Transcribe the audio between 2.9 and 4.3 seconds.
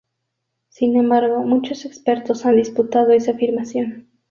esa afirmación.